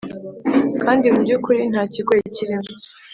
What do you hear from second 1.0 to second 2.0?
mu byukuri nta